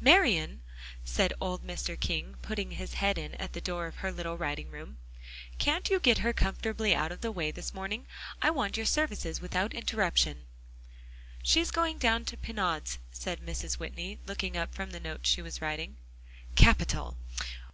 "Marian," 0.00 0.62
said 1.04 1.34
old 1.42 1.62
Mr. 1.62 2.00
King, 2.00 2.36
putting 2.40 2.70
his 2.70 2.94
head 2.94 3.18
in 3.18 3.34
at 3.34 3.52
the 3.52 3.60
door 3.60 3.86
of 3.86 3.96
her 3.96 4.10
little 4.10 4.38
writing 4.38 4.70
room, 4.70 4.96
"can't 5.58 5.90
you 5.90 6.00
get 6.00 6.16
her 6.20 6.32
comfortably 6.32 6.94
out 6.94 7.12
of 7.12 7.20
the 7.20 7.30
way 7.30 7.50
this 7.50 7.74
morning? 7.74 8.06
I 8.40 8.48
want 8.48 8.78
your 8.78 8.86
services 8.86 9.42
without 9.42 9.74
interruption." 9.74 10.46
"She's 11.42 11.70
going 11.70 11.98
down 11.98 12.24
to 12.24 12.38
Pinaud's," 12.38 12.96
said 13.12 13.40
Mrs. 13.42 13.74
Whitney, 13.74 14.18
looking 14.26 14.56
up 14.56 14.74
from 14.74 14.90
the 14.90 15.00
note 15.00 15.26
she 15.26 15.42
was 15.42 15.60
writing. 15.60 15.98
"Capital! 16.54 17.18